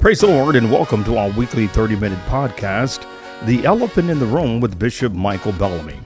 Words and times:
Praise 0.00 0.20
the 0.20 0.26
Lord 0.26 0.56
and 0.56 0.72
welcome 0.72 1.04
to 1.04 1.18
our 1.18 1.28
weekly 1.28 1.66
30 1.66 1.94
minute 1.96 2.18
podcast, 2.26 3.06
The 3.44 3.64
Elephant 3.66 4.08
in 4.08 4.18
the 4.18 4.24
Room 4.24 4.58
with 4.58 4.78
Bishop 4.78 5.12
Michael 5.12 5.52
Bellamy. 5.52 6.00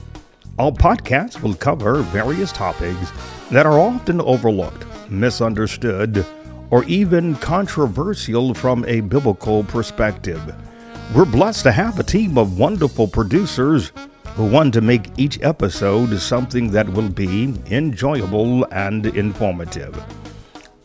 Our 0.59 0.71
podcast 0.71 1.41
will 1.41 1.55
cover 1.55 2.01
various 2.01 2.51
topics 2.51 3.11
that 3.51 3.65
are 3.65 3.79
often 3.79 4.19
overlooked, 4.19 4.85
misunderstood, 5.09 6.25
or 6.71 6.83
even 6.83 7.35
controversial 7.35 8.53
from 8.53 8.83
a 8.85 8.99
biblical 8.99 9.63
perspective. 9.63 10.53
We're 11.15 11.25
blessed 11.25 11.63
to 11.63 11.71
have 11.71 11.97
a 11.97 12.03
team 12.03 12.37
of 12.37 12.59
wonderful 12.59 13.07
producers 13.07 13.93
who 14.35 14.45
want 14.45 14.73
to 14.73 14.81
make 14.81 15.17
each 15.17 15.41
episode 15.41 16.17
something 16.19 16.69
that 16.71 16.89
will 16.89 17.09
be 17.09 17.53
enjoyable 17.71 18.65
and 18.65 19.05
informative. 19.05 19.95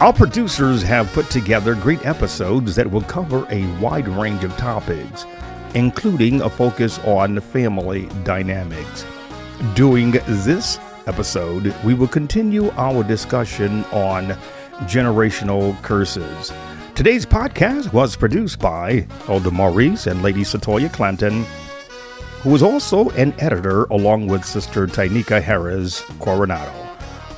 Our 0.00 0.12
producers 0.12 0.82
have 0.82 1.12
put 1.12 1.28
together 1.30 1.74
great 1.74 2.06
episodes 2.06 2.74
that 2.76 2.90
will 2.90 3.02
cover 3.02 3.46
a 3.50 3.66
wide 3.80 4.08
range 4.08 4.44
of 4.44 4.56
topics, 4.56 5.26
including 5.74 6.40
a 6.42 6.48
focus 6.48 6.98
on 7.00 7.40
family 7.40 8.08
dynamics. 8.24 9.04
During 9.74 10.12
this 10.12 10.78
episode, 11.06 11.74
we 11.84 11.94
will 11.94 12.08
continue 12.08 12.70
our 12.72 13.02
discussion 13.02 13.84
on 13.86 14.28
generational 14.86 15.80
curses. 15.82 16.52
Today's 16.94 17.26
podcast 17.26 17.92
was 17.92 18.16
produced 18.16 18.58
by 18.58 19.06
Elder 19.28 19.50
Maurice 19.50 20.06
and 20.06 20.22
Lady 20.22 20.42
Satoya 20.42 20.92
Clanton, 20.92 21.44
who 22.42 22.54
is 22.54 22.62
also 22.62 23.10
an 23.10 23.34
editor 23.38 23.84
along 23.84 24.26
with 24.26 24.44
Sister 24.44 24.86
Tainika 24.86 25.42
Harris 25.42 26.00
Coronado. 26.20 26.72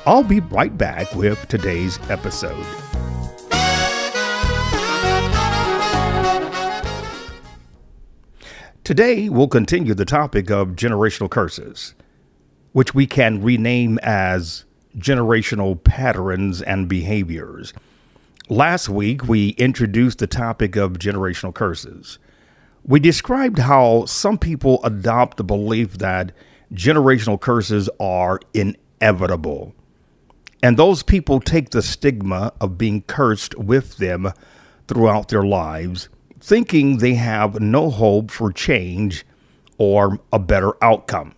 I'll 0.05 0.23
be 0.23 0.39
right 0.39 0.77
back 0.77 1.13
with 1.13 1.45
today's 1.49 1.99
episode. 2.09 2.65
Today, 8.85 9.27
we'll 9.27 9.47
continue 9.47 9.93
the 9.93 10.05
topic 10.05 10.49
of 10.49 10.69
generational 10.69 11.29
curses, 11.29 11.95
which 12.71 12.93
we 12.93 13.05
can 13.05 13.41
rename 13.41 13.99
as 14.03 14.63
generational 14.97 15.81
patterns 15.83 16.61
and 16.61 16.87
behaviors. 16.87 17.73
Last 18.47 18.87
week, 18.87 19.27
we 19.27 19.49
introduced 19.51 20.19
the 20.19 20.27
topic 20.27 20.75
of 20.75 20.93
generational 20.93 21.53
curses. 21.53 22.19
We 22.85 22.99
described 22.99 23.59
how 23.59 24.05
some 24.05 24.37
people 24.37 24.83
adopt 24.83 25.37
the 25.37 25.43
belief 25.43 25.99
that 25.99 26.33
generational 26.73 27.39
curses 27.39 27.89
are 27.99 28.39
inevitable 28.53 29.73
and 30.63 30.77
those 30.77 31.03
people 31.03 31.41
take 31.41 31.71
the 31.71 31.81
stigma 31.81 32.53
of 32.61 32.77
being 32.77 33.01
cursed 33.01 33.55
with 33.57 33.97
them 33.97 34.31
throughout 34.87 35.27
their 35.27 35.43
lives, 35.43 36.07
thinking 36.39 36.97
they 36.97 37.15
have 37.15 37.59
no 37.59 37.89
hope 37.89 38.31
for 38.31 38.49
change 38.49 39.25
or 39.77 40.19
a 40.31 40.39
better 40.39 40.71
outcome. 40.81 41.35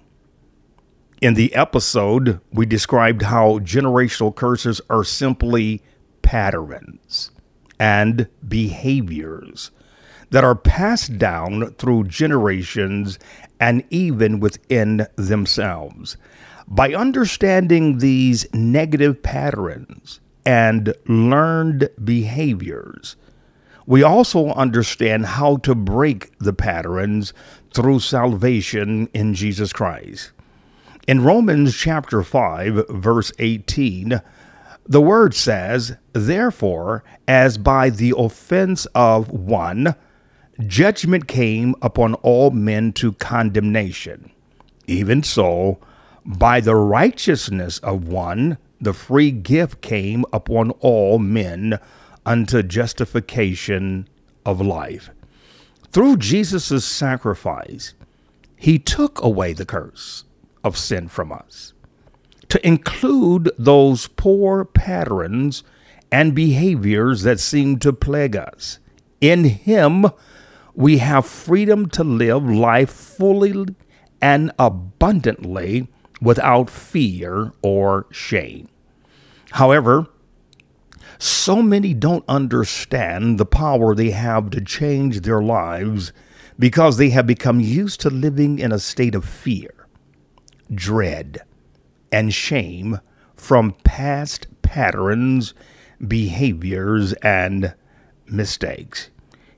In 1.21 1.33
the 1.33 1.55
episode, 1.55 2.39
we 2.53 2.67
described 2.67 3.23
how 3.23 3.57
generational 3.59 4.33
curses 4.33 4.79
are 4.91 5.03
simply 5.03 5.81
patterns 6.21 7.31
and 7.79 8.27
behaviors 8.47 9.71
that 10.31 10.43
are 10.43 10.55
passed 10.55 11.17
down 11.17 11.73
through 11.75 12.05
generations 12.05 13.19
and 13.59 13.83
even 13.89 14.39
within 14.39 15.07
themselves. 15.15 16.17
By 16.67 16.93
understanding 16.93 17.99
these 17.99 18.51
negative 18.53 19.21
patterns 19.21 20.19
and 20.45 20.93
learned 21.07 21.89
behaviors, 22.03 23.15
we 23.85 24.01
also 24.01 24.51
understand 24.53 25.25
how 25.25 25.57
to 25.57 25.75
break 25.75 26.37
the 26.39 26.53
patterns 26.53 27.33
through 27.73 27.99
salvation 27.99 29.07
in 29.13 29.35
Jesus 29.35 29.71
Christ. 29.71 30.31
In 31.07 31.23
Romans 31.23 31.75
chapter 31.75 32.23
5, 32.23 32.87
verse 32.89 33.31
18, 33.37 34.21
the 34.87 35.01
word 35.01 35.35
says, 35.35 35.97
Therefore, 36.13 37.03
as 37.27 37.59
by 37.59 37.91
the 37.91 38.13
offense 38.17 38.87
of 38.95 39.29
one, 39.29 39.95
judgment 40.65 41.27
came 41.27 41.75
upon 41.81 42.13
all 42.15 42.51
men 42.51 42.93
to 42.93 43.13
condemnation, 43.13 44.31
even 44.87 45.23
so, 45.23 45.79
by 46.25 46.59
the 46.59 46.75
righteousness 46.75 47.79
of 47.79 48.07
one, 48.07 48.57
the 48.79 48.93
free 48.93 49.31
gift 49.31 49.81
came 49.81 50.25
upon 50.33 50.71
all 50.79 51.19
men 51.19 51.79
unto 52.25 52.63
justification 52.63 54.07
of 54.45 54.59
life. 54.61 55.09
Through 55.91 56.17
Jesus' 56.17 56.83
sacrifice, 56.83 57.93
he 58.55 58.79
took 58.79 59.21
away 59.21 59.53
the 59.53 59.65
curse 59.65 60.23
of 60.63 60.77
sin 60.77 61.07
from 61.07 61.31
us 61.31 61.73
to 62.49 62.65
include 62.67 63.51
those 63.57 64.07
poor 64.07 64.65
patterns 64.65 65.63
and 66.11 66.35
behaviors 66.35 67.23
that 67.23 67.39
seem 67.39 67.79
to 67.79 67.91
plague 67.91 68.35
us. 68.35 68.79
In 69.19 69.43
him, 69.45 70.05
we 70.75 70.97
have 70.97 71.25
freedom 71.25 71.87
to 71.89 72.03
live 72.03 72.43
life 72.43 72.89
fully 72.89 73.65
and 74.21 74.51
abundantly 74.59 75.87
without 76.21 76.69
fear 76.69 77.51
or 77.61 78.05
shame. 78.11 78.67
However, 79.51 80.07
so 81.17 81.61
many 81.61 81.93
don't 81.93 82.25
understand 82.27 83.37
the 83.37 83.45
power 83.45 83.95
they 83.95 84.11
have 84.11 84.49
to 84.51 84.61
change 84.61 85.21
their 85.21 85.41
lives 85.41 86.11
because 86.59 86.97
they 86.97 87.09
have 87.09 87.27
become 87.27 87.59
used 87.59 88.01
to 88.01 88.09
living 88.09 88.59
in 88.59 88.71
a 88.71 88.79
state 88.79 89.15
of 89.15 89.23
fear, 89.23 89.87
dread, 90.73 91.41
and 92.11 92.33
shame 92.33 92.99
from 93.35 93.75
past 93.83 94.47
patterns, 94.61 95.53
behaviors, 96.05 97.13
and 97.13 97.73
mistakes. 98.27 99.09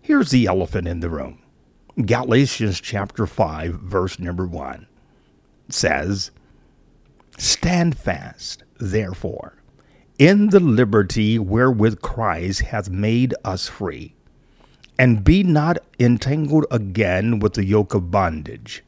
Here's 0.07 0.31
the 0.31 0.45
elephant 0.45 0.87
in 0.87 1.01
the 1.01 1.09
room. 1.09 1.39
Galatians 2.05 2.79
chapter 2.79 3.27
5, 3.27 3.73
verse 3.73 4.19
number 4.19 4.47
1 4.47 4.87
says, 5.67 6.31
Stand 7.37 7.97
fast, 7.97 8.63
therefore, 8.77 9.61
in 10.17 10.47
the 10.47 10.61
liberty 10.61 11.37
wherewith 11.37 11.99
Christ 11.99 12.61
hath 12.61 12.89
made 12.89 13.33
us 13.43 13.67
free, 13.67 14.15
and 14.97 15.25
be 15.25 15.43
not 15.43 15.77
entangled 15.99 16.67
again 16.71 17.39
with 17.39 17.55
the 17.55 17.65
yoke 17.65 17.93
of 17.93 18.09
bondage. 18.09 18.85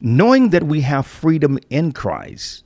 Knowing 0.00 0.48
that 0.48 0.64
we 0.64 0.80
have 0.80 1.06
freedom 1.06 1.58
in 1.68 1.92
Christ, 1.92 2.64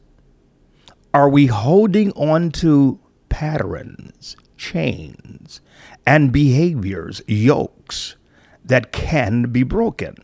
are 1.13 1.29
we 1.29 1.47
holding 1.47 2.13
on 2.13 2.53
to 2.53 3.01
patterns, 3.29 4.37
chains, 4.57 5.61
and 6.07 6.33
behaviors, 6.33 7.23
yokes 7.27 8.17
that 8.65 8.93
can 8.93 9.51
be 9.51 9.63
broken? 9.63 10.17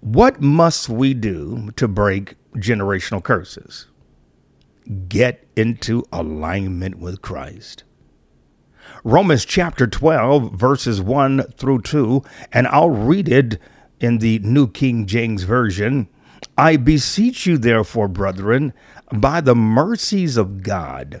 What 0.00 0.40
must 0.40 0.88
we 0.88 1.14
do 1.14 1.70
to 1.76 1.88
break 1.88 2.36
generational 2.56 3.22
curses. 3.22 3.86
Get 5.08 5.46
into 5.56 6.04
alignment 6.12 6.96
with 6.98 7.22
Christ. 7.22 7.84
Romans 9.04 9.44
chapter 9.44 9.86
12, 9.86 10.52
verses 10.52 11.00
1 11.02 11.42
through 11.56 11.82
2, 11.82 12.22
and 12.52 12.66
I'll 12.68 12.90
read 12.90 13.28
it 13.28 13.60
in 14.00 14.18
the 14.18 14.38
New 14.40 14.68
King 14.68 15.06
James 15.06 15.42
Version. 15.42 16.08
I 16.56 16.76
beseech 16.76 17.46
you, 17.46 17.58
therefore, 17.58 18.08
brethren, 18.08 18.72
by 19.12 19.40
the 19.40 19.54
mercies 19.54 20.36
of 20.36 20.62
God, 20.62 21.20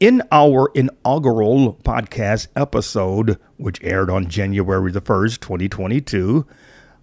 In 0.00 0.22
our 0.32 0.70
inaugural 0.74 1.74
podcast 1.74 2.48
episode, 2.56 3.38
which 3.58 3.84
aired 3.84 4.08
on 4.08 4.30
January 4.30 4.90
the 4.90 5.02
1st, 5.02 5.40
2022, 5.40 6.46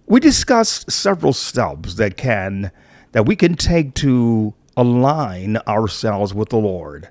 we 0.06 0.18
discussed 0.18 0.90
several 0.90 1.32
steps 1.32 1.94
that 1.94 2.16
can 2.16 2.72
that 3.12 3.24
we 3.24 3.36
can 3.36 3.54
take 3.54 3.94
to 3.94 4.52
align 4.76 5.58
ourselves 5.58 6.34
with 6.34 6.48
the 6.48 6.56
Lord, 6.56 7.08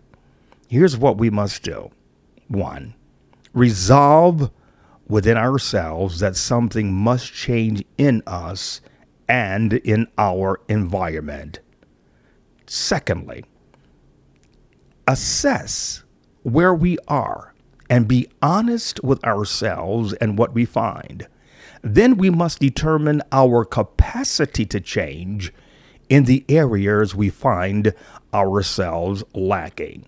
here's 0.67 0.97
what 0.97 1.17
we 1.17 1.29
must 1.29 1.63
do. 1.63 1.89
One, 2.49 2.93
resolve 3.53 4.51
within 5.07 5.37
ourselves 5.37 6.19
that 6.19 6.35
something 6.35 6.93
must 6.93 7.33
change 7.33 7.81
in 7.97 8.23
us 8.27 8.81
and 9.29 9.71
in 9.71 10.07
our 10.17 10.59
environment. 10.67 11.61
Secondly, 12.65 13.45
assess 15.07 16.03
where 16.43 16.73
we 16.73 16.97
are 17.07 17.53
and 17.89 18.07
be 18.07 18.27
honest 18.41 19.03
with 19.03 19.23
ourselves 19.23 20.13
and 20.13 20.37
what 20.37 20.53
we 20.53 20.65
find. 20.65 21.27
Then 21.81 22.17
we 22.17 22.29
must 22.29 22.59
determine 22.59 23.21
our 23.31 23.63
capacity 23.63 24.65
to 24.65 24.81
change 24.81 25.53
in 26.09 26.25
the 26.25 26.43
areas 26.49 27.15
we 27.15 27.29
find 27.29 27.93
ourselves 28.33 29.23
lacking. 29.33 30.05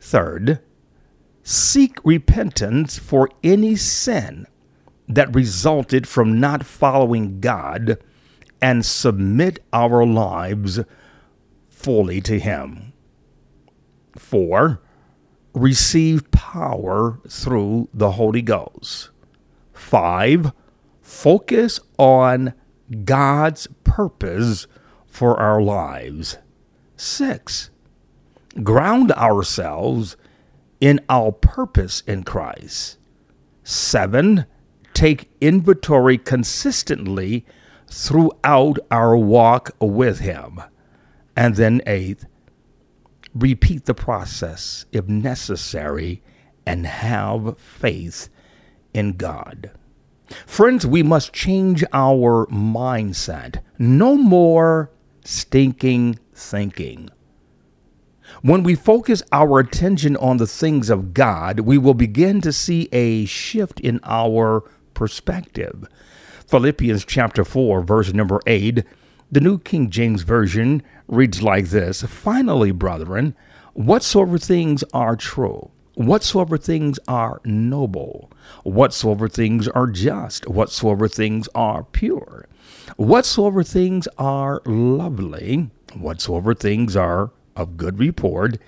Third, 0.00 0.60
seek 1.42 1.98
repentance 2.04 2.98
for 2.98 3.28
any 3.42 3.76
sin 3.76 4.46
that 5.08 5.34
resulted 5.34 6.06
from 6.06 6.40
not 6.40 6.64
following 6.64 7.40
God 7.40 7.98
and 8.62 8.84
submit 8.84 9.62
our 9.72 10.06
lives 10.06 10.80
fully 11.68 12.20
to 12.22 12.38
Him. 12.38 12.92
Four, 14.20 14.80
receive 15.54 16.30
power 16.30 17.18
through 17.28 17.88
the 17.92 18.12
Holy 18.12 18.42
Ghost. 18.42 19.10
Five, 19.72 20.52
focus 21.00 21.80
on 21.98 22.54
God's 23.04 23.66
purpose 23.82 24.68
for 25.06 25.36
our 25.40 25.60
lives. 25.60 26.36
Six, 26.96 27.70
ground 28.62 29.10
ourselves 29.12 30.16
in 30.80 31.00
our 31.08 31.32
purpose 31.32 32.02
in 32.06 32.22
Christ. 32.22 32.98
Seven, 33.64 34.44
take 34.94 35.30
inventory 35.40 36.18
consistently 36.18 37.44
throughout 37.88 38.78
our 38.92 39.16
walk 39.16 39.70
with 39.80 40.20
Him. 40.20 40.60
And 41.34 41.56
then, 41.56 41.80
eighth, 41.86 42.26
repeat 43.34 43.84
the 43.84 43.94
process 43.94 44.86
if 44.92 45.08
necessary 45.08 46.22
and 46.66 46.86
have 46.86 47.58
faith 47.58 48.28
in 48.92 49.16
God. 49.16 49.70
Friends, 50.46 50.86
we 50.86 51.02
must 51.02 51.32
change 51.32 51.84
our 51.92 52.46
mindset. 52.46 53.62
No 53.78 54.16
more 54.16 54.90
stinking 55.24 56.18
thinking. 56.34 57.10
When 58.42 58.62
we 58.62 58.74
focus 58.74 59.22
our 59.32 59.58
attention 59.58 60.16
on 60.16 60.36
the 60.36 60.46
things 60.46 60.88
of 60.88 61.12
God, 61.12 61.60
we 61.60 61.78
will 61.78 61.94
begin 61.94 62.40
to 62.42 62.52
see 62.52 62.88
a 62.92 63.24
shift 63.26 63.80
in 63.80 64.00
our 64.04 64.62
perspective. 64.94 65.88
Philippians 66.46 67.04
chapter 67.04 67.44
4, 67.44 67.82
verse 67.82 68.12
number 68.12 68.40
8, 68.46 68.84
the 69.32 69.40
New 69.40 69.58
King 69.58 69.90
James 69.90 70.22
Version 70.22 70.82
reads 71.06 71.40
like 71.40 71.66
this 71.66 72.02
Finally, 72.02 72.72
brethren, 72.72 73.36
whatsoever 73.74 74.38
things 74.38 74.82
are 74.92 75.14
true, 75.14 75.70
whatsoever 75.94 76.58
things 76.58 76.98
are 77.06 77.40
noble, 77.44 78.30
whatsoever 78.64 79.28
things 79.28 79.68
are 79.68 79.86
just, 79.86 80.48
whatsoever 80.48 81.06
things 81.06 81.48
are 81.54 81.84
pure, 81.84 82.46
whatsoever 82.96 83.62
things 83.62 84.08
are 84.18 84.62
lovely, 84.66 85.70
whatsoever 85.94 86.52
things 86.52 86.96
are 86.96 87.30
of 87.54 87.76
good 87.76 88.00
report, 88.00 88.58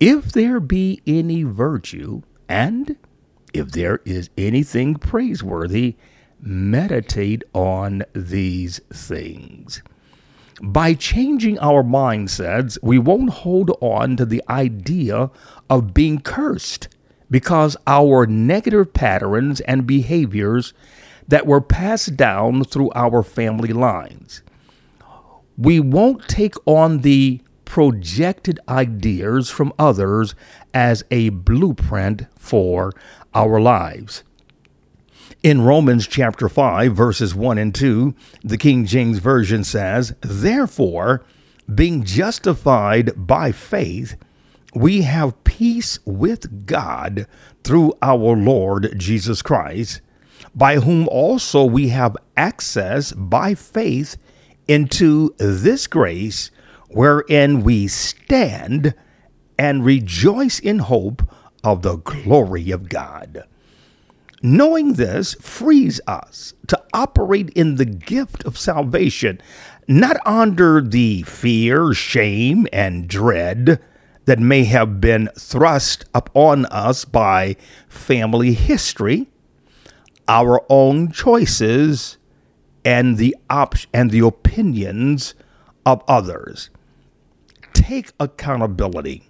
if 0.00 0.32
there 0.32 0.60
be 0.60 1.02
any 1.06 1.42
virtue, 1.42 2.22
and 2.48 2.96
if 3.52 3.70
there 3.72 4.00
is 4.06 4.30
anything 4.38 4.94
praiseworthy, 4.94 5.96
meditate 6.40 7.42
on 7.52 8.02
these 8.14 8.80
things. 8.92 9.82
By 10.62 10.94
changing 10.94 11.58
our 11.58 11.82
mindsets, 11.82 12.78
we 12.82 12.98
won't 12.98 13.30
hold 13.30 13.76
on 13.80 14.16
to 14.16 14.24
the 14.24 14.42
idea 14.48 15.30
of 15.68 15.92
being 15.92 16.20
cursed 16.20 16.88
because 17.30 17.76
our 17.86 18.26
negative 18.26 18.94
patterns 18.94 19.60
and 19.60 19.86
behaviors 19.86 20.72
that 21.28 21.46
were 21.46 21.60
passed 21.60 22.16
down 22.16 22.64
through 22.64 22.90
our 22.94 23.22
family 23.22 23.72
lines. 23.72 24.42
We 25.58 25.80
won't 25.80 26.28
take 26.28 26.54
on 26.66 26.98
the 26.98 27.42
projected 27.64 28.60
ideas 28.68 29.50
from 29.50 29.72
others 29.78 30.34
as 30.72 31.04
a 31.10 31.30
blueprint 31.30 32.26
for 32.38 32.92
our 33.34 33.60
lives. 33.60 34.22
In 35.42 35.60
Romans 35.62 36.06
chapter 36.06 36.48
5, 36.48 36.96
verses 36.96 37.34
1 37.34 37.58
and 37.58 37.74
2, 37.74 38.14
the 38.42 38.56
King 38.56 38.86
James 38.86 39.18
Version 39.18 39.64
says, 39.64 40.14
Therefore, 40.20 41.24
being 41.72 42.04
justified 42.04 43.12
by 43.16 43.52
faith, 43.52 44.16
we 44.74 45.02
have 45.02 45.44
peace 45.44 45.98
with 46.04 46.66
God 46.66 47.26
through 47.64 47.92
our 48.02 48.34
Lord 48.34 48.94
Jesus 48.96 49.42
Christ, 49.42 50.00
by 50.54 50.76
whom 50.76 51.06
also 51.08 51.64
we 51.64 51.88
have 51.90 52.16
access 52.36 53.12
by 53.12 53.54
faith 53.54 54.16
into 54.66 55.34
this 55.38 55.86
grace 55.86 56.50
wherein 56.88 57.62
we 57.62 57.88
stand 57.88 58.94
and 59.58 59.84
rejoice 59.84 60.58
in 60.58 60.78
hope 60.80 61.22
of 61.62 61.82
the 61.82 61.96
glory 61.96 62.70
of 62.70 62.88
God. 62.88 63.44
Knowing 64.42 64.94
this 64.94 65.34
frees 65.34 66.00
us 66.06 66.52
to 66.66 66.80
operate 66.92 67.50
in 67.50 67.76
the 67.76 67.84
gift 67.84 68.44
of 68.44 68.58
salvation, 68.58 69.40
not 69.88 70.16
under 70.26 70.80
the 70.80 71.22
fear, 71.22 71.92
shame, 71.94 72.66
and 72.72 73.08
dread 73.08 73.80
that 74.26 74.38
may 74.38 74.64
have 74.64 75.00
been 75.00 75.28
thrust 75.38 76.04
upon 76.14 76.66
us 76.66 77.04
by 77.04 77.56
family 77.88 78.52
history, 78.52 79.28
our 80.28 80.62
own 80.68 81.10
choices, 81.10 82.18
and 82.84 83.16
the 83.16 83.34
op- 83.48 83.74
and 83.94 84.10
the 84.10 84.24
opinions 84.24 85.34
of 85.86 86.02
others. 86.06 86.70
Take 87.72 88.12
accountability 88.18 89.28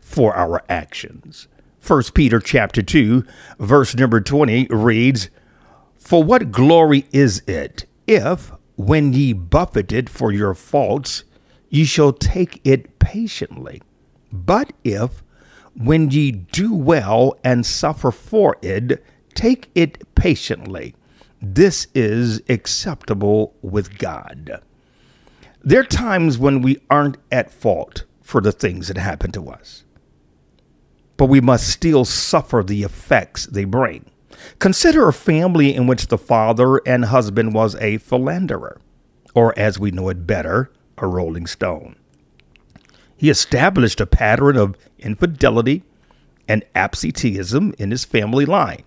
for 0.00 0.34
our 0.34 0.62
actions. 0.68 1.48
1 1.88 2.02
Peter 2.12 2.38
chapter 2.38 2.82
2 2.82 3.24
verse 3.58 3.96
number 3.96 4.20
20 4.20 4.66
reads, 4.68 5.30
"For 5.96 6.22
what 6.22 6.52
glory 6.52 7.06
is 7.12 7.42
it 7.46 7.86
if 8.06 8.52
when 8.76 9.14
ye 9.14 9.32
buffeted 9.32 10.10
for 10.10 10.30
your 10.30 10.52
faults 10.52 11.24
ye 11.70 11.86
shall 11.86 12.12
take 12.12 12.60
it 12.62 12.98
patiently? 12.98 13.80
But 14.30 14.74
if 14.84 15.22
when 15.74 16.10
ye 16.10 16.30
do 16.30 16.74
well 16.74 17.34
and 17.42 17.64
suffer 17.64 18.10
for 18.10 18.58
it, 18.60 19.02
take 19.32 19.70
it 19.74 20.14
patiently. 20.14 20.94
This 21.40 21.86
is 21.94 22.42
acceptable 22.50 23.54
with 23.62 23.96
God." 23.96 24.60
There 25.64 25.80
are 25.80 25.84
times 25.84 26.36
when 26.36 26.60
we 26.60 26.80
aren't 26.90 27.16
at 27.32 27.50
fault 27.50 28.04
for 28.20 28.42
the 28.42 28.52
things 28.52 28.88
that 28.88 28.98
happen 28.98 29.32
to 29.32 29.48
us 29.48 29.84
but 31.18 31.26
we 31.26 31.42
must 31.42 31.68
still 31.68 32.06
suffer 32.06 32.62
the 32.62 32.82
effects 32.82 33.44
they 33.44 33.64
bring. 33.64 34.06
Consider 34.60 35.06
a 35.08 35.12
family 35.12 35.74
in 35.74 35.86
which 35.86 36.06
the 36.06 36.16
father 36.16 36.78
and 36.86 37.06
husband 37.06 37.52
was 37.52 37.74
a 37.76 37.98
philanderer, 37.98 38.80
or 39.34 39.52
as 39.58 39.78
we 39.78 39.90
know 39.90 40.08
it 40.08 40.26
better, 40.26 40.72
a 40.96 41.06
rolling 41.06 41.46
stone. 41.46 41.96
He 43.16 43.28
established 43.28 44.00
a 44.00 44.06
pattern 44.06 44.56
of 44.56 44.76
infidelity 44.98 45.82
and 46.46 46.64
absenteeism 46.74 47.74
in 47.78 47.90
his 47.90 48.04
family 48.04 48.46
line. 48.46 48.84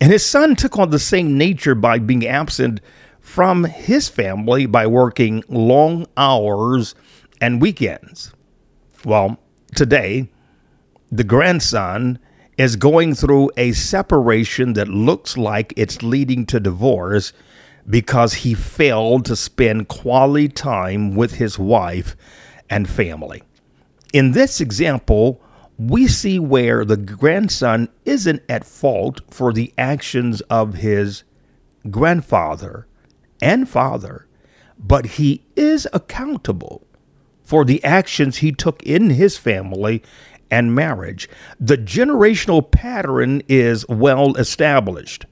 And 0.00 0.12
his 0.12 0.26
son 0.26 0.56
took 0.56 0.78
on 0.78 0.90
the 0.90 0.98
same 0.98 1.38
nature 1.38 1.76
by 1.76 1.98
being 1.98 2.26
absent 2.26 2.80
from 3.20 3.64
his 3.64 4.08
family 4.08 4.66
by 4.66 4.86
working 4.86 5.44
long 5.48 6.06
hours 6.16 6.94
and 7.40 7.62
weekends. 7.62 8.32
Well, 9.04 9.38
today, 9.74 10.28
the 11.10 11.24
grandson 11.24 12.18
is 12.56 12.76
going 12.76 13.14
through 13.14 13.50
a 13.56 13.72
separation 13.72 14.72
that 14.74 14.88
looks 14.88 15.36
like 15.36 15.72
it's 15.76 16.02
leading 16.02 16.44
to 16.46 16.60
divorce 16.60 17.32
because 17.88 18.34
he 18.34 18.52
failed 18.52 19.24
to 19.24 19.36
spend 19.36 19.88
quality 19.88 20.48
time 20.48 21.14
with 21.14 21.34
his 21.34 21.58
wife 21.58 22.16
and 22.68 22.88
family. 22.88 23.42
In 24.12 24.32
this 24.32 24.60
example, 24.60 25.40
we 25.78 26.06
see 26.08 26.38
where 26.38 26.84
the 26.84 26.96
grandson 26.96 27.88
isn't 28.04 28.42
at 28.48 28.66
fault 28.66 29.20
for 29.30 29.52
the 29.52 29.72
actions 29.78 30.40
of 30.42 30.74
his 30.74 31.22
grandfather 31.90 32.86
and 33.40 33.68
father, 33.68 34.26
but 34.78 35.06
he 35.06 35.44
is 35.56 35.86
accountable 35.92 36.84
for 37.44 37.64
the 37.64 37.82
actions 37.82 38.38
he 38.38 38.52
took 38.52 38.82
in 38.82 39.10
his 39.10 39.38
family 39.38 40.02
and 40.50 40.74
marriage. 40.74 41.28
The 41.60 41.78
generational 41.78 42.68
pattern 42.68 43.42
is 43.48 43.86
well 43.88 44.36
established. 44.36 45.26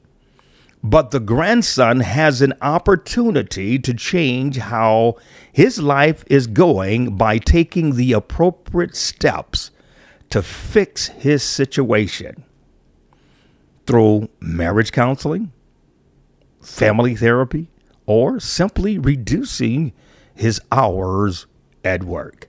But 0.82 1.10
the 1.10 1.20
grandson 1.20 2.00
has 2.00 2.42
an 2.42 2.54
opportunity 2.62 3.78
to 3.78 3.92
change 3.94 4.58
how 4.58 5.16
his 5.52 5.80
life 5.80 6.24
is 6.28 6.46
going 6.46 7.16
by 7.16 7.38
taking 7.38 7.96
the 7.96 8.12
appropriate 8.12 8.94
steps 8.94 9.70
to 10.30 10.42
fix 10.42 11.08
his 11.08 11.42
situation 11.42 12.44
through 13.86 14.28
marriage 14.40 14.92
counseling, 14.92 15.52
family 16.60 17.16
therapy, 17.16 17.68
or 18.04 18.38
simply 18.38 18.98
reducing 18.98 19.92
his 20.34 20.60
hours 20.70 21.46
at 21.84 22.04
work. 22.04 22.48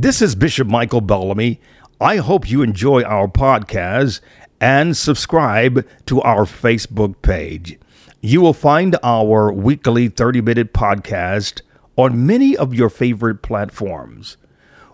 This 0.00 0.22
is 0.22 0.36
Bishop 0.36 0.68
Michael 0.68 1.00
Bellamy. 1.00 1.60
I 2.00 2.18
hope 2.18 2.48
you 2.48 2.62
enjoy 2.62 3.02
our 3.02 3.26
podcast 3.26 4.20
and 4.60 4.96
subscribe 4.96 5.84
to 6.06 6.22
our 6.22 6.44
Facebook 6.44 7.20
page. 7.20 7.80
You 8.20 8.40
will 8.40 8.52
find 8.52 8.96
our 9.02 9.52
weekly 9.52 10.06
30 10.06 10.40
minute 10.40 10.72
podcast 10.72 11.62
on 11.96 12.24
many 12.24 12.56
of 12.56 12.72
your 12.72 12.88
favorite 12.88 13.42
platforms. 13.42 14.36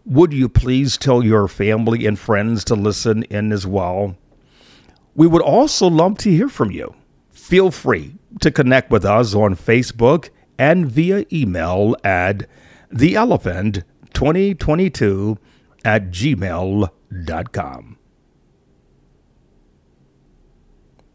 Would 0.07 0.33
you 0.33 0.49
please 0.49 0.97
tell 0.97 1.23
your 1.23 1.49
family 1.49 2.07
and 2.07 2.19
friends 2.19 2.65
to 2.65 2.75
listen 2.75 3.25
in 3.25 3.53
as 3.53 3.67
well? 3.67 4.17
We 5.15 5.27
would 5.27 5.43
also 5.43 5.87
love 5.87 6.17
to 6.19 6.31
hear 6.31 6.49
from 6.49 6.71
you. 6.71 6.95
Feel 7.31 7.71
free 7.71 8.15
to 8.41 8.51
connect 8.51 8.91
with 8.91 9.05
us 9.05 9.35
on 9.35 9.55
Facebook 9.55 10.31
and 10.59 10.87
via 10.91 11.27
email 11.31 11.95
at 12.03 12.47
theelephant2022 14.15 15.39
at 15.85 16.11
gmail.com. 16.11 17.99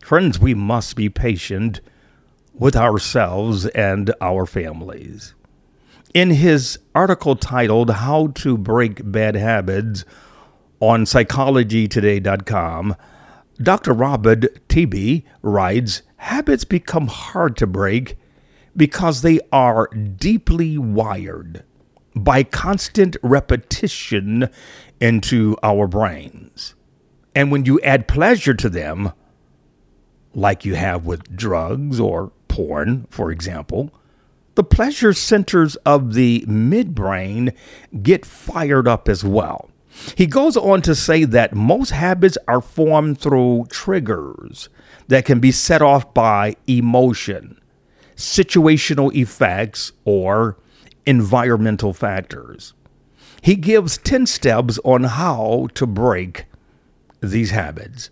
Friends, 0.03 0.39
we 0.39 0.53
must 0.53 0.95
be 0.95 1.09
patient 1.09 1.81
with 2.53 2.75
ourselves 2.75 3.65
and 3.67 4.13
our 4.21 4.45
families. 4.45 5.33
In 6.13 6.31
his 6.31 6.79
article 6.95 7.35
titled 7.35 7.91
How 7.91 8.27
to 8.35 8.57
Break 8.57 9.01
Bad 9.11 9.35
Habits 9.35 10.03
on 10.79 11.05
psychologytoday.com, 11.05 12.95
Dr. 13.61 13.93
Robert 13.93 14.67
Taibbi 14.67 15.23
writes 15.41 16.01
Habits 16.17 16.63
become 16.63 17.07
hard 17.07 17.55
to 17.57 17.67
break 17.67 18.17
because 18.75 19.21
they 19.21 19.39
are 19.51 19.87
deeply 19.87 20.77
wired 20.77 21.63
by 22.15 22.43
constant 22.43 23.15
repetition 23.21 24.49
into 24.99 25.55
our 25.63 25.87
brains. 25.87 26.75
And 27.35 27.51
when 27.51 27.65
you 27.65 27.79
add 27.81 28.07
pleasure 28.07 28.53
to 28.55 28.69
them, 28.69 29.13
like 30.33 30.65
you 30.65 30.75
have 30.75 31.05
with 31.05 31.35
drugs 31.35 31.99
or 31.99 32.31
porn, 32.47 33.07
for 33.09 33.31
example, 33.31 33.93
the 34.55 34.63
pleasure 34.63 35.13
centers 35.13 35.75
of 35.77 36.13
the 36.13 36.43
midbrain 36.47 37.55
get 38.03 38.25
fired 38.25 38.87
up 38.87 39.07
as 39.07 39.23
well. 39.23 39.69
He 40.15 40.27
goes 40.27 40.57
on 40.57 40.81
to 40.83 40.95
say 40.95 41.23
that 41.23 41.55
most 41.55 41.91
habits 41.91 42.37
are 42.47 42.61
formed 42.61 43.19
through 43.19 43.67
triggers 43.69 44.69
that 45.07 45.25
can 45.25 45.39
be 45.39 45.51
set 45.51 45.81
off 45.81 46.13
by 46.13 46.55
emotion, 46.67 47.59
situational 48.15 49.13
effects, 49.13 49.91
or 50.05 50.57
environmental 51.09 51.91
factors. 51.91 52.75
He 53.41 53.55
gives 53.55 53.97
10 53.97 54.27
steps 54.27 54.77
on 54.85 55.05
how 55.05 55.69
to 55.73 55.87
break 55.87 56.45
these 57.19 57.49
habits. 57.49 58.11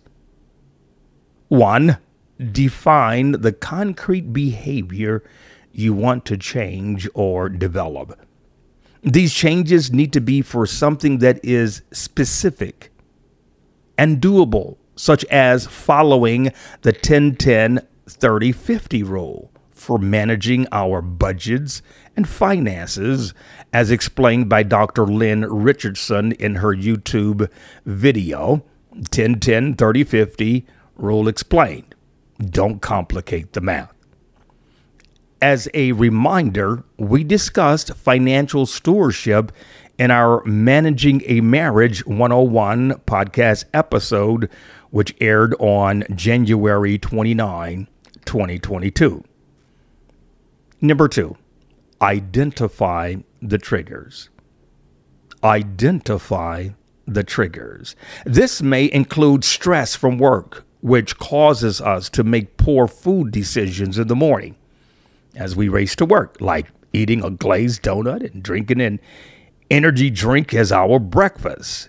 One, 1.46 1.98
define 2.40 3.32
the 3.32 3.52
concrete 3.52 4.32
behavior 4.32 5.22
you 5.70 5.94
want 5.94 6.24
to 6.24 6.36
change 6.36 7.08
or 7.14 7.48
develop. 7.48 8.18
These 9.04 9.32
changes 9.32 9.92
need 9.92 10.12
to 10.14 10.20
be 10.20 10.42
for 10.42 10.66
something 10.66 11.18
that 11.18 11.38
is 11.44 11.82
specific 11.92 12.90
and 13.96 14.20
doable, 14.20 14.76
such 14.96 15.24
as 15.26 15.68
following 15.68 16.52
the 16.82 16.92
10 16.92 17.36
10 17.36 17.86
30 18.08 18.50
50 18.52 19.02
rule 19.04 19.52
for 19.78 19.98
managing 19.98 20.66
our 20.72 21.00
budgets 21.00 21.82
and 22.16 22.28
finances, 22.28 23.32
as 23.72 23.90
explained 23.90 24.48
by 24.48 24.62
Dr. 24.62 25.06
Lynn 25.06 25.42
Richardson 25.42 26.32
in 26.32 26.56
her 26.56 26.74
YouTube 26.74 27.48
video 27.86 28.64
10 29.10 29.40
10 29.40 29.74
30 29.74 30.04
50 30.04 30.66
rule 30.96 31.28
explained. 31.28 31.94
Don't 32.38 32.80
complicate 32.80 33.52
the 33.52 33.60
math. 33.60 33.92
As 35.40 35.68
a 35.72 35.92
reminder, 35.92 36.82
we 36.96 37.22
discussed 37.22 37.94
financial 37.94 38.66
stewardship 38.66 39.52
in 39.98 40.10
our 40.10 40.44
Managing 40.44 41.22
a 41.26 41.40
Marriage 41.40 42.04
101 42.06 42.94
podcast 43.06 43.64
episode, 43.72 44.50
which 44.90 45.14
aired 45.20 45.54
on 45.60 46.04
January 46.14 46.98
29, 46.98 47.88
2022. 48.24 49.24
Number 50.80 51.08
two, 51.08 51.36
identify 52.00 53.16
the 53.42 53.58
triggers. 53.58 54.28
Identify 55.42 56.70
the 57.06 57.24
triggers. 57.24 57.96
This 58.24 58.62
may 58.62 58.90
include 58.92 59.44
stress 59.44 59.96
from 59.96 60.18
work, 60.18 60.64
which 60.80 61.18
causes 61.18 61.80
us 61.80 62.08
to 62.10 62.22
make 62.22 62.56
poor 62.56 62.86
food 62.86 63.32
decisions 63.32 63.98
in 63.98 64.08
the 64.08 64.16
morning 64.16 64.56
as 65.34 65.56
we 65.56 65.68
race 65.68 65.96
to 65.96 66.04
work, 66.04 66.36
like 66.40 66.66
eating 66.92 67.24
a 67.24 67.30
glazed 67.30 67.82
donut 67.82 68.32
and 68.32 68.42
drinking 68.42 68.80
an 68.80 69.00
energy 69.70 70.10
drink 70.10 70.54
as 70.54 70.70
our 70.72 70.98
breakfast. 70.98 71.88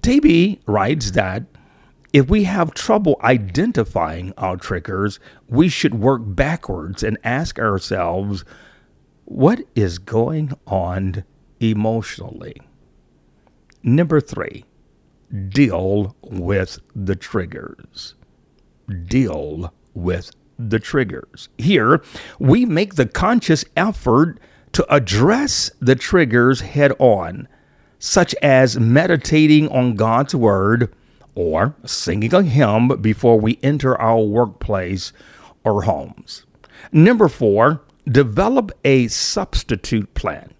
Taibbi 0.00 0.60
writes 0.66 1.12
that 1.12 1.44
if 2.12 2.28
we 2.28 2.44
have 2.44 2.74
trouble 2.74 3.18
identifying 3.22 4.32
our 4.36 4.56
triggers, 4.56 5.18
we 5.48 5.68
should 5.68 5.94
work 5.94 6.22
backwards 6.24 7.02
and 7.02 7.18
ask 7.24 7.58
ourselves, 7.58 8.44
what 9.24 9.60
is 9.74 9.98
going 9.98 10.52
on 10.66 11.24
emotionally? 11.60 12.60
Number 13.82 14.20
three, 14.20 14.64
deal 15.48 16.16
with 16.22 16.78
the 16.94 17.16
triggers. 17.16 18.14
Deal 19.06 19.72
with 19.94 20.30
the 20.58 20.78
triggers. 20.78 21.48
Here, 21.58 22.02
we 22.38 22.64
make 22.64 22.94
the 22.94 23.06
conscious 23.06 23.64
effort 23.76 24.38
to 24.72 24.86
address 24.94 25.70
the 25.80 25.96
triggers 25.96 26.60
head 26.60 26.92
on, 26.98 27.48
such 27.98 28.34
as 28.42 28.78
meditating 28.78 29.68
on 29.68 29.94
God's 29.94 30.34
Word 30.34 30.94
or 31.36 31.76
singing 31.84 32.34
a 32.34 32.42
hymn 32.42 32.88
before 33.00 33.38
we 33.38 33.60
enter 33.62 34.00
our 34.00 34.22
workplace 34.22 35.12
or 35.62 35.82
homes. 35.82 36.44
Number 36.90 37.28
four, 37.28 37.82
develop 38.08 38.72
a 38.84 39.06
substitute 39.08 40.14
plan. 40.14 40.52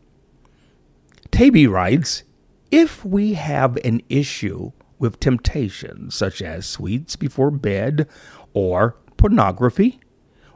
Taibbi 1.31 1.69
writes 1.69 2.23
If 2.71 3.05
we 3.05 3.35
have 3.35 3.77
an 3.79 4.03
issue 4.09 4.73
with 4.99 5.19
temptation, 5.19 6.11
such 6.11 6.41
as 6.41 6.67
sweets 6.67 7.17
before 7.17 7.51
bed 7.51 8.09
or 8.53 8.97
pornography, 9.17 9.99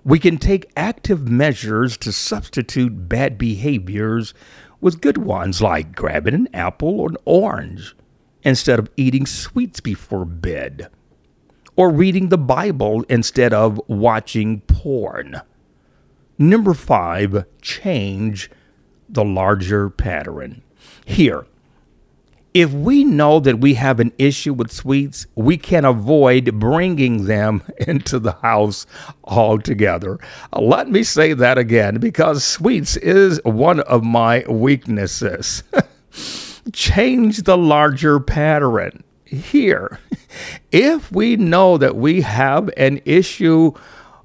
we 0.05 0.19
can 0.19 0.39
take 0.39 0.71
active 0.77 1.29
measures 1.29 1.97
to 1.99 2.13
substitute 2.13 3.09
bad 3.09 3.37
behaviors 3.37 4.33
with 4.81 5.01
good 5.01 5.19
ones 5.19 5.61
like 5.61 5.95
grabbing 5.95 6.35
an 6.35 6.49
apple 6.55 7.01
or 7.01 7.11
an 7.11 7.17
orange 7.25 7.95
instead 8.43 8.79
of 8.79 8.91
eating 8.97 9.27
sweets 9.27 9.81
before 9.81 10.25
bed, 10.25 10.89
or 11.77 11.91
reading 11.91 12.29
the 12.29 12.39
Bible 12.39 13.05
instead 13.09 13.53
of 13.53 13.81
watching 13.87 14.61
porn. 14.63 15.41
Number 16.39 16.75
five, 16.75 17.45
change 17.61 18.51
the 19.09 19.25
larger 19.25 19.91
pattern. 19.91 20.63
Here, 21.05 21.47
if 22.53 22.73
we 22.73 23.05
know 23.05 23.39
that 23.41 23.61
we 23.61 23.75
have 23.75 24.01
an 24.01 24.13
issue 24.19 24.53
with 24.53 24.73
sweets, 24.73 25.27
we 25.35 25.57
can 25.57 25.85
avoid 25.85 26.59
bringing 26.59 27.27
them 27.27 27.63
into 27.79 28.19
the 28.19 28.33
house 28.33 28.87
altogether. 29.25 30.19
Let 30.53 30.89
me 30.89 31.03
say 31.03 31.33
that 31.35 31.59
again 31.59 31.99
because 31.99 32.43
sweets 32.43 32.97
is 32.97 33.41
one 33.45 33.81
of 33.81 34.03
my 34.03 34.45
weaknesses. 34.49 35.63
Change 36.73 37.43
the 37.43 37.57
larger 37.57 38.21
pattern. 38.21 39.03
Here, 39.25 40.01
if 40.73 41.13
we 41.13 41.37
know 41.37 41.79
that 41.79 41.97
we 41.97 42.23
have 42.23 42.69
an 42.77 43.01
issue 43.05 43.73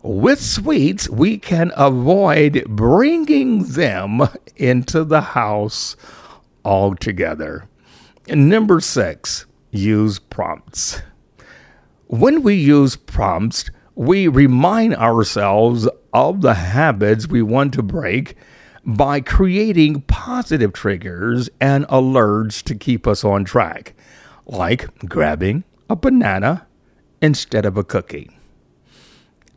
with 0.01 0.42
sweets, 0.42 1.10
we 1.10 1.38
can 1.38 1.72
avoid 1.75 2.65
bringing 2.68 3.63
them 3.63 4.22
into 4.56 5.04
the 5.04 5.22
house 5.22 5.96
altogether. 6.63 7.68
Number 8.27 8.80
six, 8.80 9.46
use 9.72 10.18
prompts. 10.18 11.01
When 12.08 12.42
we 12.42 12.56
use 12.56 12.96
prompts, 12.96 13.70
we 13.94 14.27
remind 14.27 14.96
ourselves 14.96 15.88
of 16.13 16.42
the 16.42 16.56
habits 16.56 17.27
we 17.27 17.42
want 17.42 17.74
to 17.75 17.84
break 17.84 18.36
by 18.86 19.20
creating 19.20 20.01
positive 20.01 20.72
triggers 20.72 21.50
and 21.60 21.88
alerts 21.88 22.62
to 22.63 22.75
keep 22.75 23.08
us 23.08 23.24
on 23.24 23.44
track, 23.44 23.96
like 24.46 24.88
grabbing 25.00 25.63
a 25.89 25.96
banana 25.96 26.68
instead 27.22 27.65
of 27.65 27.77
a 27.77 27.84
cookie. 27.84 28.30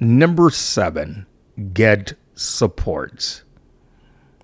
Number 0.01 0.49
seven, 0.49 1.27
get 1.75 2.15
supports. 2.35 3.43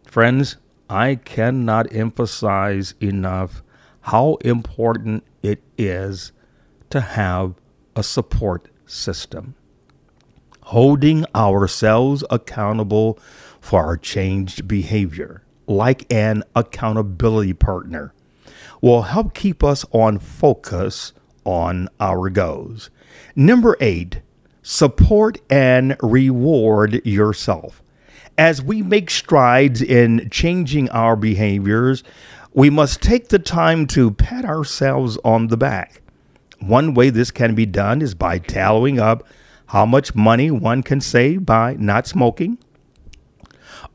Friends, 0.07 0.57
I 0.91 1.14
cannot 1.14 1.93
emphasize 1.95 2.95
enough 3.00 3.62
how 4.03 4.35
important 4.45 5.25
it 5.43 5.62
is 5.79 6.33
to 6.91 7.00
have 7.00 7.55
a 7.97 8.03
support 8.03 8.69
system. 8.85 9.55
Holding 10.64 11.25
ourselves 11.35 12.23
accountable 12.31 13.19
for 13.64 13.83
our 13.83 13.97
changed 13.97 14.68
behavior, 14.68 15.42
like 15.66 16.04
an 16.12 16.44
accountability 16.54 17.54
partner, 17.54 18.12
will 18.83 19.02
help 19.02 19.33
keep 19.33 19.64
us 19.64 19.87
on 19.90 20.18
focus 20.18 21.14
on 21.44 21.88
our 21.99 22.28
goals. 22.28 22.90
Number 23.35 23.75
eight, 23.80 24.21
support 24.61 25.40
and 25.49 25.97
reward 26.02 27.00
yourself. 27.06 27.83
As 28.37 28.61
we 28.61 28.83
make 28.83 29.09
strides 29.09 29.80
in 29.80 30.28
changing 30.28 30.90
our 30.90 31.16
behaviors, 31.16 32.04
we 32.52 32.68
must 32.68 33.00
take 33.00 33.28
the 33.28 33.38
time 33.38 33.87
to 33.87 34.11
pat 34.11 34.44
ourselves 34.44 35.16
on 35.25 35.47
the 35.47 35.56
back. 35.56 36.02
One 36.61 36.92
way 36.92 37.09
this 37.09 37.30
can 37.30 37.54
be 37.54 37.64
done 37.64 38.02
is 38.02 38.14
by 38.14 38.40
tallying 38.40 39.00
up 39.00 39.26
how 39.68 39.87
much 39.87 40.14
money 40.14 40.50
one 40.50 40.83
can 40.83 41.00
save 41.00 41.47
by 41.47 41.76
not 41.78 42.06
smoking. 42.06 42.59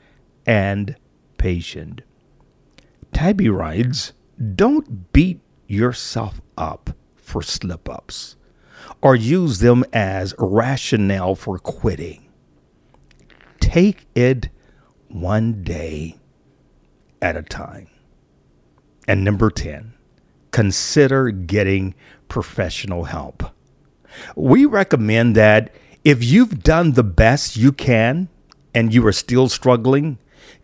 and 0.46 0.96
patient. 1.38 2.02
Taibbi 3.14 3.54
writes, 3.56 4.14
Don't 4.56 5.12
beat 5.12 5.42
yourself 5.68 6.42
up 6.58 6.92
for 7.16 7.42
slip 7.42 7.90
ups 7.90 8.36
or 9.02 9.16
use 9.16 9.60
them 9.60 9.84
as 9.94 10.34
rationale 10.38 11.36
for 11.36 11.58
quitting. 11.60 12.28
Take 13.60 14.08
it 14.16 14.50
one 15.08 15.64
day 15.64 16.18
at 17.22 17.36
a 17.36 17.44
time. 17.44 17.88
And 19.08 19.24
number 19.24 19.50
10, 19.50 19.94
consider 20.52 21.32
getting 21.32 21.96
professional 22.28 23.06
help. 23.06 23.44
We 24.36 24.66
recommend 24.66 25.36
that 25.36 25.74
if 26.04 26.24
you've 26.24 26.64
done 26.64 26.94
the 26.94 27.04
best 27.04 27.56
you 27.56 27.72
can 27.72 28.28
and 28.74 28.94
you 28.94 29.06
are 29.06 29.12
still 29.12 29.48
struggling, 29.50 30.18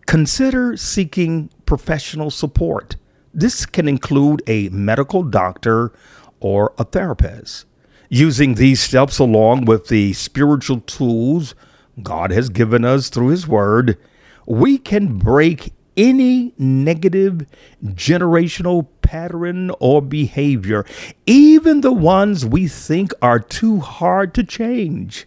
consider 0.05 0.75
seeking 0.75 1.49
professional 1.65 2.31
support. 2.31 2.95
This 3.33 3.65
can 3.65 3.87
include 3.87 4.41
a 4.47 4.69
medical 4.69 5.21
doctor 5.21 5.91
or 6.39 6.73
a 6.77 6.83
therapist. 6.83 7.65
Using 8.09 8.55
these 8.55 8.81
steps 8.81 9.19
along 9.19 9.65
with 9.65 9.89
the 9.89 10.13
spiritual 10.13 10.79
tools 10.81 11.53
God 12.01 12.31
has 12.31 12.49
given 12.49 12.85
us 12.85 13.09
through 13.09 13.29
His 13.29 13.47
Word, 13.47 13.97
we 14.45 14.77
can 14.77 15.17
break 15.17 15.73
any 15.97 16.53
negative 16.57 17.45
generational 17.83 18.87
pattern 19.07 19.71
or 19.79 20.01
behavior, 20.01 20.85
even 21.25 21.79
the 21.79 21.93
ones 21.93 22.45
we 22.45 22.67
think 22.67 23.13
are 23.21 23.39
too 23.39 23.79
hard 23.79 24.33
to 24.33 24.43
change, 24.43 25.25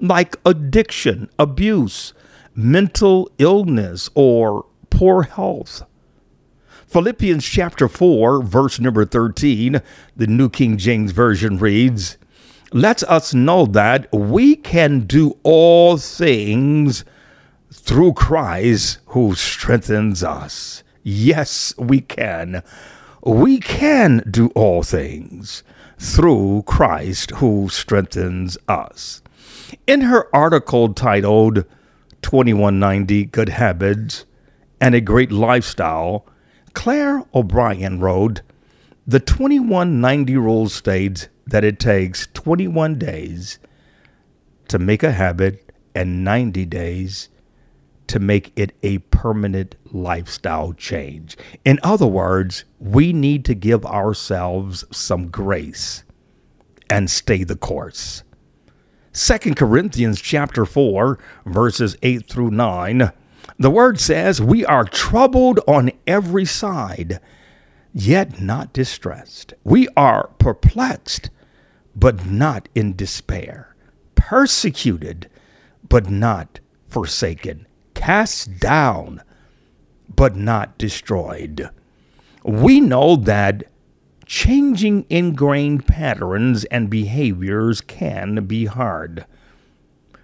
like 0.00 0.34
addiction, 0.44 1.30
abuse, 1.38 2.12
mental 2.56 3.30
illness, 3.38 4.10
or 4.16 4.66
poor 4.90 5.22
health. 5.22 5.84
Philippians 6.88 7.44
chapter 7.44 7.86
4, 7.86 8.42
verse 8.42 8.80
number 8.80 9.04
13, 9.04 9.80
the 10.16 10.26
New 10.26 10.48
King 10.48 10.76
James 10.76 11.12
Version 11.12 11.58
reads, 11.58 12.18
lets 12.72 13.04
us 13.04 13.32
know 13.32 13.66
that 13.66 14.12
we 14.12 14.56
can 14.56 15.00
do 15.00 15.38
all 15.44 15.96
things 15.96 17.04
through 17.72 18.14
Christ 18.14 18.98
who 19.06 19.36
strengthens 19.36 20.24
us. 20.24 20.82
Yes, 21.04 21.72
we 21.78 22.00
can. 22.00 22.64
We 23.26 23.58
can 23.58 24.22
do 24.30 24.50
all 24.54 24.84
things 24.84 25.64
through 25.98 26.62
Christ 26.64 27.32
who 27.32 27.68
strengthens 27.68 28.56
us. 28.68 29.20
In 29.84 30.02
her 30.02 30.28
article 30.32 30.94
titled 30.94 31.64
2190 32.22 33.24
Good 33.24 33.48
Habits, 33.48 34.26
and 34.80 34.94
a 34.94 35.00
great 35.00 35.32
lifestyle, 35.32 36.24
Claire 36.72 37.24
O'Brien 37.34 37.98
wrote, 37.98 38.42
The 39.08 39.18
2190 39.18 40.36
rule 40.36 40.68
states 40.68 41.26
that 41.48 41.64
it 41.64 41.80
takes 41.80 42.28
21 42.32 42.96
days 42.96 43.58
to 44.68 44.78
make 44.78 45.02
a 45.02 45.10
habit 45.10 45.72
and 45.96 46.22
90 46.22 46.64
days 46.66 47.28
to 48.08 48.18
make 48.18 48.52
it 48.56 48.72
a 48.82 48.98
permanent 48.98 49.76
lifestyle 49.92 50.72
change. 50.72 51.36
In 51.64 51.78
other 51.82 52.06
words, 52.06 52.64
we 52.78 53.12
need 53.12 53.44
to 53.46 53.54
give 53.54 53.84
ourselves 53.84 54.84
some 54.92 55.28
grace 55.28 56.04
and 56.88 57.10
stay 57.10 57.44
the 57.44 57.56
course. 57.56 58.22
2 59.12 59.54
Corinthians 59.54 60.20
chapter 60.20 60.66
4 60.66 61.18
verses 61.46 61.96
8 62.02 62.28
through 62.28 62.50
9 62.50 63.12
the 63.58 63.70
word 63.70 63.98
says, 63.98 64.40
We 64.40 64.64
are 64.66 64.84
troubled 64.84 65.60
on 65.66 65.90
every 66.06 66.44
side, 66.44 67.20
yet 67.92 68.40
not 68.40 68.72
distressed. 68.72 69.54
We 69.64 69.88
are 69.96 70.28
perplexed, 70.38 71.30
but 71.94 72.26
not 72.26 72.68
in 72.74 72.96
despair, 72.96 73.74
persecuted, 74.14 75.30
but 75.88 76.10
not 76.10 76.60
forsaken, 76.88 77.66
cast 78.06 78.60
down, 78.60 79.20
but 80.14 80.36
not 80.36 80.78
destroyed. 80.78 81.68
We 82.44 82.80
know 82.80 83.16
that 83.16 83.64
changing 84.26 85.06
ingrained 85.10 85.88
patterns 85.88 86.64
and 86.66 86.88
behaviors 86.88 87.80
can 87.80 88.46
be 88.46 88.66
hard. 88.66 89.26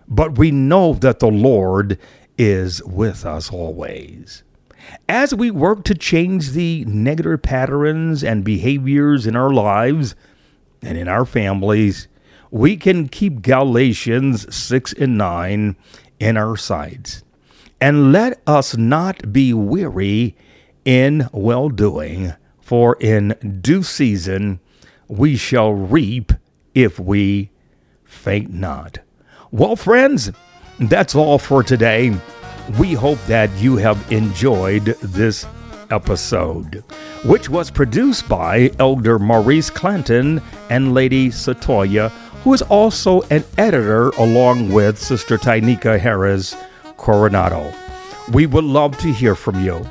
But 0.07 0.39
we 0.39 0.53
know 0.53 0.93
that 0.93 1.19
the 1.19 1.27
Lord 1.27 1.99
is 2.39 2.85
with 2.85 3.27
us 3.27 3.51
always. 3.51 4.45
As 5.09 5.35
we 5.35 5.51
work 5.51 5.83
to 5.87 5.95
change 5.97 6.51
the 6.51 6.85
negative 6.85 7.43
patterns 7.43 8.23
and 8.23 8.45
behaviors 8.45 9.27
in 9.27 9.35
our 9.35 9.51
lives 9.51 10.15
and 10.83 10.97
in 10.97 11.09
our 11.09 11.25
families, 11.25 12.07
we 12.53 12.77
can 12.77 13.09
keep 13.09 13.43
Galatians 13.43 14.55
6 14.55 14.93
and 14.93 15.19
9 15.19 15.75
in 16.21 16.37
our 16.37 16.57
sights. 16.57 17.25
And 17.83 18.13
let 18.13 18.41
us 18.47 18.77
not 18.77 19.33
be 19.33 19.53
weary 19.53 20.37
in 20.85 21.29
well 21.33 21.69
doing, 21.69 22.33
for 22.61 22.97
in 23.01 23.59
due 23.61 23.83
season 23.83 24.61
we 25.09 25.35
shall 25.35 25.73
reap 25.73 26.33
if 26.77 27.01
we 27.01 27.51
faint 28.05 28.53
not. 28.53 29.01
Well, 29.51 29.75
friends, 29.75 30.31
that's 30.79 31.17
all 31.17 31.39
for 31.41 31.65
today. 31.65 32.17
We 32.79 32.93
hope 32.93 33.19
that 33.27 33.51
you 33.59 33.79
have 33.79 34.13
enjoyed 34.13 34.85
this 35.03 35.45
episode, 35.91 36.85
which 37.25 37.49
was 37.49 37.69
produced 37.69 38.29
by 38.29 38.71
Elder 38.79 39.19
Maurice 39.19 39.71
Clanton 39.71 40.41
and 40.71 40.95
Lady 40.95 41.31
Satoya, 41.31 42.11
who 42.45 42.55
is 42.55 42.63
also 42.63 43.23
an 43.23 43.43
editor 43.59 44.11
along 44.11 44.71
with 44.71 45.03
Sister 45.03 45.37
Tynika 45.37 45.99
Harris 45.99 46.55
Coronado. 47.03 47.71
We 48.33 48.47
would 48.47 48.65
love 48.65 48.97
to 48.99 49.13
hear 49.13 49.35
from 49.35 49.63
you. 49.63 49.85